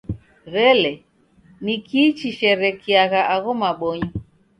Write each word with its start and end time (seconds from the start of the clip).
W'elee, 0.53 1.03
nikii 1.63 2.15
chishekeriagha 2.19 3.21
agho 3.35 3.51
mabonyo? 3.61 4.09